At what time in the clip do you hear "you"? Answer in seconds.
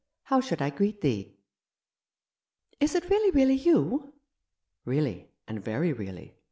3.53-4.13